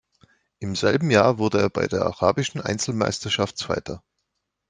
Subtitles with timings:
[0.57, 4.01] Im selben Jahr wurde er bei der arabischen Einzelmeisterschaft Zweiter.